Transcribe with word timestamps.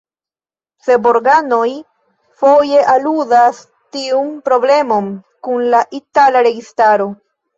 Seborganoj 0.85 1.65
foje 2.43 2.79
aludas 2.95 3.61
tiun 3.97 4.31
problemon 4.49 5.13
kun 5.49 5.63
la 5.75 5.83
itala 6.01 6.43
registaro. 6.49 7.07